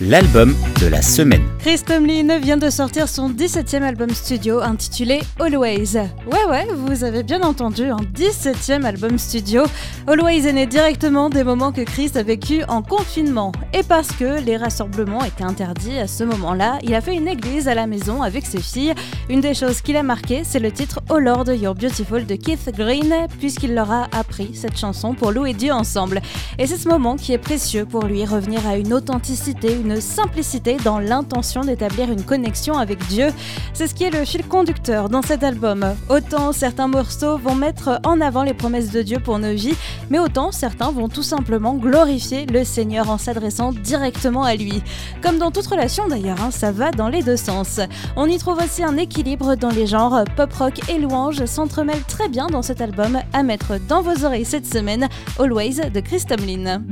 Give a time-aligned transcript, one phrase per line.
[0.00, 1.42] l'album de la semaine.
[1.58, 5.96] Chris Tomlin vient de sortir son 17e album studio intitulé Always.
[6.26, 9.62] Ouais ouais, vous avez bien entendu, un 17e album studio.
[10.06, 13.52] Always est né directement des moments que Chris a vécu en confinement.
[13.72, 17.68] Et parce que les rassemblements étaient interdits à ce moment-là, il a fait une église
[17.68, 18.94] à la maison avec ses filles.
[19.28, 22.70] Une des choses qu'il a marqué, c'est le titre Oh Lord You're Beautiful de Keith
[22.76, 26.20] Green, puisqu'il leur a appris cette chanson pour louer Dieu ensemble.
[26.58, 30.76] Et c'est ce moment qui est précieux pour lui, revenir à une authenticité, une simplicité
[30.84, 33.28] dans l'intention d'établir une connexion avec Dieu.
[33.72, 35.84] C'est ce qui est le fil conducteur dans cet album.
[36.08, 39.74] Autant certains morceaux vont mettre en avant les promesses de Dieu pour nos vies,
[40.08, 44.82] mais autant certains vont tout simplement glorifier le Seigneur en s'adressant directement à lui.
[45.20, 47.80] Comme dans toute relation d'ailleurs, hein, ça va dans les deux sens.
[48.16, 52.28] On y trouve aussi un équilibre dans les genres pop rock et louange s'entremêlent très
[52.28, 55.08] bien dans cet album à mettre dans vos oreilles cette semaine,
[55.40, 56.82] Always de Chris Tomlin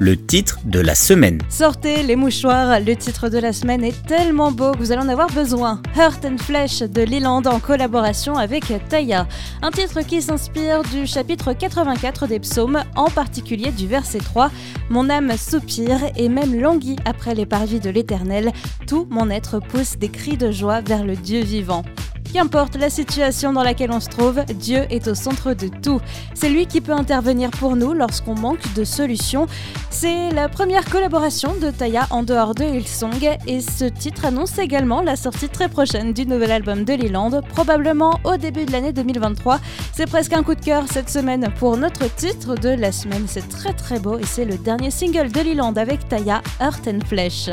[0.00, 1.40] le titre de la semaine.
[1.48, 5.08] Sortez les mouchoirs, le titre de la semaine est tellement beau que vous allez en
[5.08, 5.80] avoir besoin.
[5.96, 9.26] Heart and Flesh de Leland en collaboration avec Taya.
[9.62, 14.50] Un titre qui s'inspire du chapitre 84 des psaumes, en particulier du verset 3.
[14.90, 18.52] Mon âme soupire et même languit après les parvis de l'éternel.
[18.86, 21.84] Tout mon être pousse des cris de joie vers le Dieu vivant.
[22.32, 26.00] Qu'importe la situation dans laquelle on se trouve, Dieu est au centre de tout.
[26.34, 29.46] C'est lui qui peut intervenir pour nous lorsqu'on manque de solutions.
[29.90, 35.00] C'est la première collaboration de Taya en dehors de Hillsong et ce titre annonce également
[35.02, 39.58] la sortie très prochaine du nouvel album de Leland, probablement au début de l'année 2023.
[39.92, 43.24] C'est presque un coup de cœur cette semaine pour notre titre de la semaine.
[43.26, 47.06] C'est très très beau et c'est le dernier single de Leland avec Taya, Earth and
[47.06, 47.50] Flesh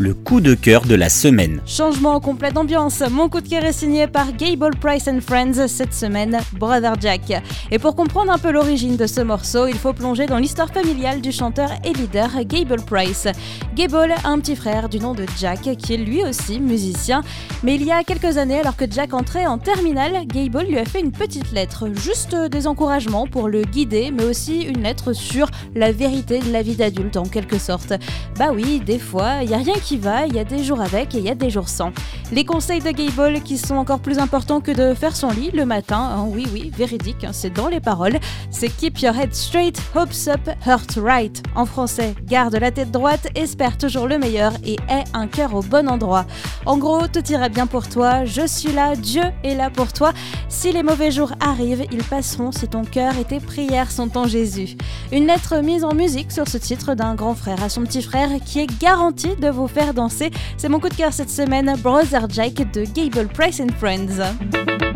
[0.00, 1.60] le coup de cœur de la semaine.
[1.66, 5.92] Changement complet d'ambiance, mon coup de cœur est signé par Gable Price and Friends cette
[5.92, 7.42] semaine, Brother Jack.
[7.70, 11.20] Et pour comprendre un peu l'origine de ce morceau, il faut plonger dans l'histoire familiale
[11.20, 13.28] du chanteur et leader Gable Price.
[13.76, 17.20] Gable a un petit frère du nom de Jack qui est lui aussi musicien,
[17.62, 20.86] mais il y a quelques années, alors que Jack entrait en terminale, Gable lui a
[20.86, 25.50] fait une petite lettre, juste des encouragements pour le guider, mais aussi une lettre sur
[25.74, 27.92] la vérité de la vie d'adulte en quelque sorte.
[28.38, 30.80] Bah oui, des fois, il n'y a rien qui va, il y a des jours
[30.80, 31.92] avec et il y a des jours sans.
[32.32, 35.64] Les conseils de Gable qui sont encore plus importants que de faire son lit le
[35.64, 38.18] matin, hein, oui oui, véridique, hein, c'est dans les paroles,
[38.50, 41.42] c'est Keep your head straight, hopes up, heart right.
[41.56, 45.62] En français, garde la tête droite, espère toujours le meilleur et aie un cœur au
[45.62, 46.26] bon endroit.
[46.66, 50.12] En gros, tout ira bien pour toi, je suis là, Dieu est là pour toi.
[50.48, 54.26] Si les mauvais jours arrivent, ils passeront si ton cœur et tes prières sont en
[54.26, 54.76] Jésus.
[55.10, 58.28] Une lettre mise en musique sur ce titre d'un grand frère à son petit frère
[58.44, 60.30] qui est garanti de vous faire danser.
[60.56, 64.89] C'est mon coup de cœur cette semaine, Brother Jake de Gable Price and Friends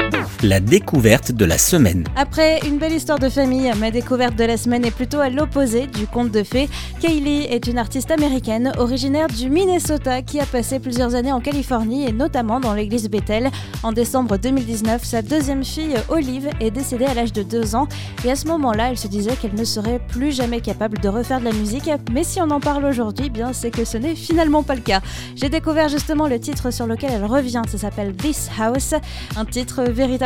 [0.44, 2.04] la découverte de la semaine.
[2.16, 5.86] Après une belle histoire de famille, ma découverte de la semaine est plutôt à l'opposé
[5.86, 6.68] du conte de fées.
[7.00, 12.06] Kaylee est une artiste américaine originaire du Minnesota qui a passé plusieurs années en Californie
[12.06, 13.50] et notamment dans l'église Bethel.
[13.82, 17.88] En décembre 2019, sa deuxième fille, Olive, est décédée à l'âge de 2 ans
[18.24, 21.40] et à ce moment-là, elle se disait qu'elle ne serait plus jamais capable de refaire
[21.40, 21.90] de la musique.
[22.12, 25.00] Mais si on en parle aujourd'hui, bien c'est que ce n'est finalement pas le cas.
[25.36, 28.94] J'ai découvert justement le titre sur lequel elle revient, ça s'appelle This House,
[29.36, 29.84] un titre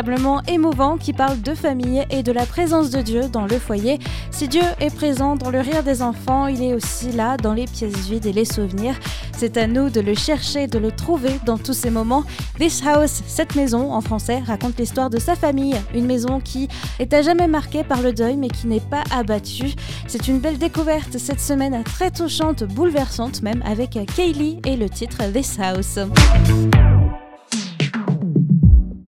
[0.09, 3.99] véritablement émouvant qui parle de famille et de la présence de Dieu dans le foyer.
[4.31, 7.65] Si Dieu est présent dans le rire des enfants, il est aussi là dans les
[7.65, 8.95] pièces vides et les souvenirs.
[9.37, 12.23] C'est à nous de le chercher, de le trouver dans tous ces moments.
[12.59, 16.67] This House, cette maison en français, raconte l'histoire de sa famille, une maison qui
[16.99, 19.73] est à jamais marquée par le deuil mais qui n'est pas abattue.
[20.07, 25.23] C'est une belle découverte cette semaine, très touchante, bouleversante même, avec Kaylee et le titre
[25.31, 25.99] This House.